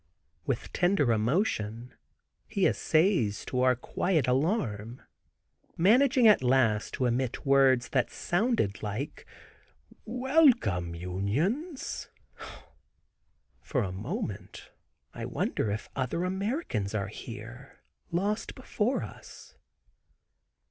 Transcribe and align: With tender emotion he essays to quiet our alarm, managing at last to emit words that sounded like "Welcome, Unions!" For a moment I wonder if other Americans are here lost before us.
With 0.47 0.73
tender 0.73 1.11
emotion 1.11 1.93
he 2.47 2.65
essays 2.65 3.45
to 3.45 3.75
quiet 3.75 4.27
our 4.27 4.33
alarm, 4.33 5.03
managing 5.77 6.27
at 6.27 6.41
last 6.43 6.95
to 6.95 7.05
emit 7.05 7.45
words 7.45 7.89
that 7.89 8.09
sounded 8.09 8.81
like 8.81 9.27
"Welcome, 10.03 10.95
Unions!" 10.95 12.09
For 13.61 13.83
a 13.83 13.91
moment 13.91 14.71
I 15.13 15.25
wonder 15.25 15.69
if 15.69 15.87
other 15.95 16.23
Americans 16.23 16.95
are 16.95 17.07
here 17.09 17.77
lost 18.11 18.55
before 18.55 19.03
us. 19.03 19.53